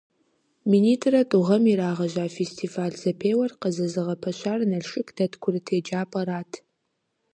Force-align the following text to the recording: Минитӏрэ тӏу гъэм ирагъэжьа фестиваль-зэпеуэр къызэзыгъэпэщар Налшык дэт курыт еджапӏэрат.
Минитӏрэ 0.71 1.21
тӏу 1.29 1.41
гъэм 1.47 1.63
ирагъэжьа 1.71 2.25
фестиваль-зэпеуэр 2.37 3.51
къызэзыгъэпэщар 3.61 4.59
Налшык 4.69 5.07
дэт 5.17 5.33
курыт 5.41 5.67
еджапӏэрат. 5.77 6.51